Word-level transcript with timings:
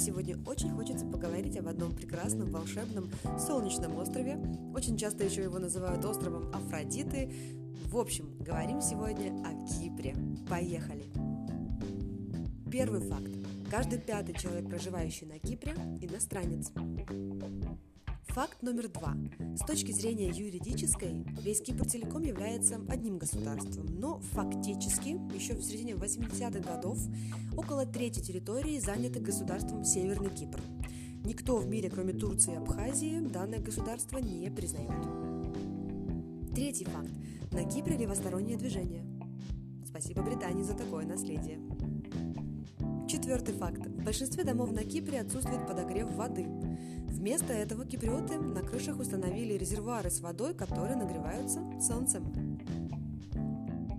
сегодня 0.00 0.38
очень 0.46 0.70
хочется 0.70 1.04
поговорить 1.04 1.56
об 1.58 1.68
одном 1.68 1.94
прекрасном, 1.94 2.50
волшебном, 2.50 3.10
солнечном 3.38 3.96
острове. 3.96 4.38
Очень 4.74 4.96
часто 4.96 5.24
еще 5.24 5.42
его 5.42 5.58
называют 5.58 6.04
островом 6.04 6.50
Афродиты. 6.54 7.30
В 7.86 7.98
общем, 7.98 8.36
говорим 8.38 8.80
сегодня 8.80 9.32
о 9.46 9.66
Кипре. 9.66 10.16
Поехали! 10.48 11.04
Первый 12.70 13.00
факт. 13.00 13.30
Каждый 13.70 13.98
пятый 13.98 14.34
человек, 14.34 14.68
проживающий 14.68 15.26
на 15.26 15.38
Кипре, 15.38 15.74
иностранец. 16.00 16.72
Факт 18.34 18.62
номер 18.62 18.88
два. 18.88 19.16
С 19.56 19.66
точки 19.66 19.90
зрения 19.90 20.28
юридической, 20.28 21.24
весь 21.42 21.60
Кипр 21.60 21.84
целиком 21.84 22.22
является 22.22 22.80
одним 22.88 23.18
государством, 23.18 23.86
но 23.98 24.20
фактически 24.20 25.18
еще 25.34 25.54
в 25.54 25.62
середине 25.64 25.94
80-х 25.94 26.60
годов 26.60 26.96
около 27.56 27.86
трети 27.86 28.20
территории 28.20 28.78
заняты 28.78 29.18
государством 29.18 29.84
Северный 29.84 30.30
Кипр. 30.30 30.60
Никто 31.24 31.56
в 31.56 31.66
мире, 31.66 31.90
кроме 31.90 32.12
Турции 32.12 32.52
и 32.52 32.56
Абхазии, 32.56 33.18
данное 33.18 33.58
государство 33.58 34.18
не 34.18 34.48
признает. 34.48 34.92
Третий 36.54 36.84
факт. 36.84 37.10
На 37.50 37.64
Кипре 37.64 37.96
левостороннее 37.96 38.56
движение. 38.56 39.04
Спасибо 39.84 40.22
Британии 40.22 40.62
за 40.62 40.74
такое 40.74 41.04
наследие. 41.04 41.58
Четвертый 43.20 43.54
факт. 43.54 43.86
В 43.86 44.02
большинстве 44.02 44.44
домов 44.44 44.72
на 44.72 44.82
Кипре 44.82 45.20
отсутствует 45.20 45.66
подогрев 45.66 46.10
воды. 46.14 46.46
Вместо 47.06 47.52
этого 47.52 47.84
киприоты 47.84 48.38
на 48.38 48.62
крышах 48.62 48.98
установили 48.98 49.58
резервуары 49.58 50.08
с 50.08 50.22
водой, 50.22 50.54
которые 50.54 50.96
нагреваются 50.96 51.60
солнцем. 51.78 52.32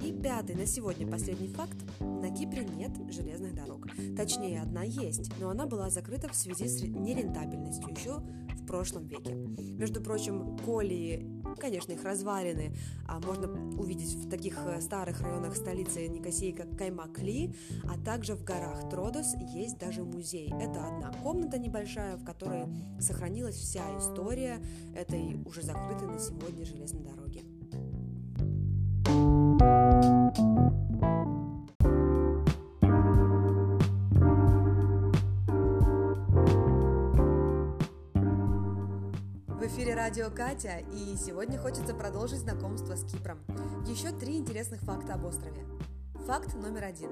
И 0.03 0.11
пятый 0.11 0.55
на 0.55 0.65
сегодня 0.65 1.05
последний 1.05 1.49
факт. 1.49 1.77
На 1.99 2.31
Кипре 2.31 2.65
нет 2.65 2.93
железных 3.11 3.53
дорог. 3.53 3.85
Точнее, 4.17 4.59
одна 4.59 4.81
есть, 4.81 5.31
но 5.39 5.51
она 5.51 5.67
была 5.67 5.91
закрыта 5.91 6.27
в 6.27 6.35
связи 6.35 6.67
с 6.67 6.81
нерентабельностью 6.81 7.91
еще 7.91 8.23
в 8.59 8.65
прошлом 8.65 9.05
веке. 9.05 9.35
Между 9.35 10.01
прочим, 10.01 10.57
колеи, 10.65 11.40
конечно, 11.55 11.91
их 11.91 12.03
развалины 12.03 12.73
а 13.11 13.19
можно 13.19 13.47
увидеть 13.77 14.13
в 14.15 14.29
таких 14.29 14.57
э, 14.65 14.79
старых 14.79 15.19
районах 15.21 15.55
столицы 15.57 16.07
Никосии, 16.07 16.51
как 16.51 16.77
Каймакли, 16.77 17.53
а 17.83 17.97
также 17.97 18.35
в 18.35 18.43
горах 18.43 18.89
Тродос 18.89 19.35
есть 19.53 19.77
даже 19.77 20.03
музей. 20.03 20.53
Это 20.61 20.87
одна 20.87 21.11
комната 21.21 21.57
небольшая, 21.57 22.15
в 22.15 22.23
которой 22.23 22.65
сохранилась 22.99 23.55
вся 23.55 23.81
история 23.97 24.59
этой 24.95 25.41
уже 25.45 25.61
закрытой 25.61 26.07
на 26.07 26.19
сегодня 26.19 26.63
железной 26.65 27.03
дороги. 27.03 27.43
В 29.61 30.80
эфире 39.73 39.95
радио 39.95 40.29
Катя, 40.29 40.79
и 40.91 41.15
сегодня 41.15 41.57
хочется 41.57 41.93
продолжить 41.93 42.39
знакомство 42.39 42.93
с 42.93 43.05
Кипром. 43.05 43.39
Еще 43.87 44.11
три 44.11 44.37
интересных 44.37 44.81
факта 44.81 45.13
об 45.13 45.23
острове. 45.23 45.65
Факт 46.27 46.53
номер 46.55 46.83
один. 46.83 47.09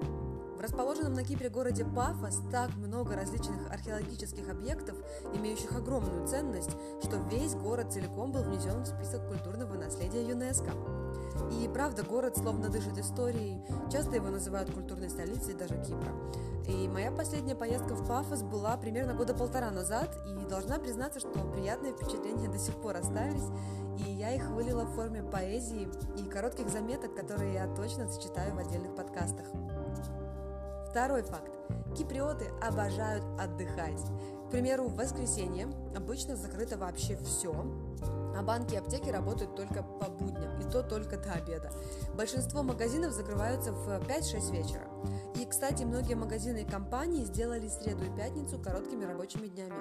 В 0.58 0.60
расположенном 0.60 1.14
на 1.14 1.24
Кипре 1.24 1.50
городе 1.50 1.86
Пафос 1.86 2.42
так 2.52 2.76
много 2.76 3.16
различных 3.16 3.72
археологических 3.72 4.50
объектов, 4.50 4.98
имеющих 5.34 5.72
огромную 5.72 6.28
ценность, 6.28 6.76
что 7.02 7.16
весь 7.32 7.56
город 7.56 7.94
целиком 7.94 8.34
был 8.34 8.44
внесен 8.44 8.84
в 8.84 8.88
список 8.88 9.26
культурного 9.30 9.76
наследия 9.76 10.28
ЮНЕСКо. 10.28 10.72
И 11.52 11.68
правда, 11.68 12.04
город 12.04 12.38
словно 12.38 12.70
дышит 12.70 12.98
историей, 12.98 13.62
часто 13.92 14.16
его 14.16 14.30
называют 14.30 14.72
культурной 14.72 15.10
столицей 15.10 15.54
даже 15.54 15.76
Кипра. 15.84 16.12
И 16.68 16.88
моя 16.88 17.12
последняя 17.12 17.56
поездка 17.56 17.96
в 17.96 18.08
Пафос 18.08 18.44
была 18.44 18.78
примерно 18.78 19.14
года 19.14 19.34
полтора 19.34 19.72
назад, 19.72 20.16
и 20.28 20.48
должна 20.48 20.78
признаться, 20.78 21.20
что 21.20 21.30
приятные 21.52 21.94
впечатления 21.94 22.48
до 22.48 22.60
сих 22.60 22.76
пор 22.76 22.98
остались, 22.98 23.48
и 24.06 24.12
я 24.12 24.36
их 24.36 24.50
вылила 24.50 24.84
в 24.84 24.94
форме 24.94 25.24
поэзии 25.24 25.88
и 26.18 26.30
коротких 26.30 26.70
заметок, 26.70 27.16
которые 27.16 27.54
я 27.54 27.68
точно 27.76 28.08
сочетаю 28.08 28.54
в 28.56 28.60
отдельных 28.60 28.96
подкастах. 28.96 29.46
Второй 30.90 31.24
факт. 31.24 31.52
Киприоты 31.98 32.48
обожают 32.62 33.24
отдыхать. 33.40 34.02
К 34.50 34.52
примеру, 34.52 34.88
в 34.88 34.96
воскресенье 34.96 35.68
обычно 35.96 36.36
закрыто 36.36 36.76
вообще 36.76 37.16
все, 37.18 37.54
а 38.36 38.42
банки 38.42 38.74
и 38.74 38.78
аптеки 38.78 39.08
работают 39.12 39.56
только 39.56 39.84
по 39.84 40.10
будням, 40.10 40.60
и 40.60 40.64
то 40.64 40.82
только 40.82 41.18
до 41.18 41.34
обеда. 41.34 41.72
Большинство 42.16 42.64
магазинов 42.64 43.14
закрываются 43.14 43.72
в 43.72 43.88
5-6 43.88 44.52
вечера. 44.52 44.88
И, 45.36 45.46
кстати, 45.46 45.84
многие 45.84 46.16
магазины 46.16 46.64
и 46.64 46.66
компании 46.66 47.26
сделали 47.26 47.68
среду 47.68 48.06
и 48.06 48.18
пятницу 48.18 48.58
короткими 48.58 49.06
рабочими 49.06 49.46
днями. 49.50 49.76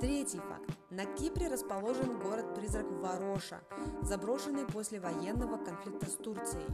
Третий 0.00 0.38
факт. 0.38 0.70
На 0.90 1.04
Кипре 1.04 1.48
расположен 1.48 2.18
город-призрак 2.18 2.86
Вароша, 2.90 3.60
заброшенный 4.02 4.66
после 4.66 5.00
военного 5.00 5.56
конфликта 5.56 6.06
с 6.06 6.16
Турцией. 6.16 6.66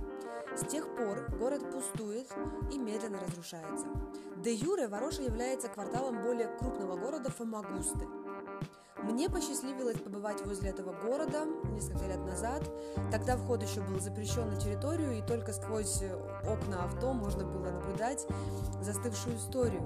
С 0.57 0.67
тех 0.67 0.87
пор 0.97 1.31
город 1.39 1.71
пустует 1.71 2.29
и 2.73 2.79
медленно 2.79 3.21
разрушается. 3.21 3.87
Де 4.37 4.55
юре 4.55 4.89
Вароша 4.89 5.23
является 5.23 5.69
кварталом 5.69 6.23
более 6.23 6.49
крупного 6.59 6.97
города 6.97 7.31
Фомагусты– 7.31 8.09
мне 9.03 9.29
посчастливилось 9.29 9.99
побывать 9.99 10.45
возле 10.47 10.71
этого 10.71 10.93
города 10.93 11.45
несколько 11.73 12.07
лет 12.07 12.25
назад. 12.25 12.63
Тогда 13.11 13.37
вход 13.37 13.63
еще 13.63 13.81
был 13.81 14.01
запрещен 14.01 14.49
на 14.49 14.57
территорию, 14.57 15.19
и 15.19 15.23
только 15.23 15.53
сквозь 15.53 16.03
окна 16.45 16.85
авто 16.85 17.13
можно 17.13 17.45
было 17.45 17.71
наблюдать 17.71 18.27
застывшую 18.81 19.37
историю. 19.37 19.83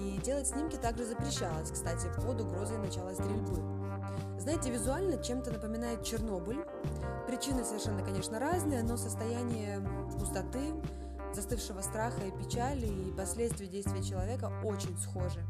И 0.00 0.18
делать 0.24 0.48
снимки 0.48 0.76
также 0.76 1.04
запрещалось, 1.04 1.70
кстати, 1.70 2.08
под 2.16 2.40
угрозой 2.40 2.78
начала 2.78 3.12
стрельбы. 3.14 3.62
Знаете, 4.38 4.70
визуально 4.70 5.22
чем-то 5.22 5.50
напоминает 5.50 6.04
Чернобыль. 6.04 6.64
Причины 7.26 7.64
совершенно, 7.64 8.02
конечно, 8.02 8.38
разные, 8.38 8.82
но 8.82 8.96
состояние 8.96 9.86
пустоты, 10.18 10.72
застывшего 11.34 11.80
страха 11.80 12.24
и 12.24 12.30
печали 12.30 12.86
и 12.86 13.12
последствия 13.12 13.66
действия 13.66 14.02
человека 14.02 14.50
очень 14.64 14.96
схожи. 14.98 15.44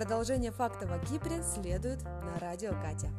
Продолжение 0.00 0.50
фактов 0.50 0.90
о 0.92 0.98
Кипре 0.98 1.42
следует 1.42 2.02
на 2.04 2.38
радио 2.40 2.70
Катя. 2.70 3.10